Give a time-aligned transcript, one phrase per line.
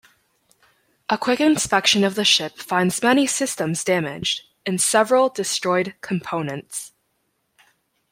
[1.11, 6.91] A quick inspection of the ship finds many systems damaged and several destroyed components.